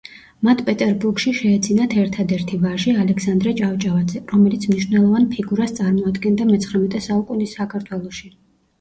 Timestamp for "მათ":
0.47-0.61